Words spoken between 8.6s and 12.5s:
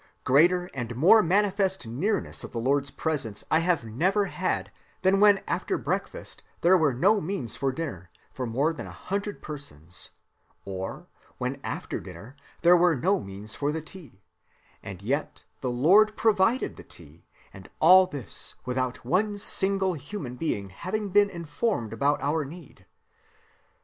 than a hundred persons; or when after dinner